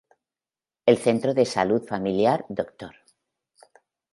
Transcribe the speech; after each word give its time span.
El 0.87 0.97
Centro 1.03 1.35
de 1.35 1.45
Salud 1.45 1.83
Familiar 1.87 2.43
Dr. 2.49 2.95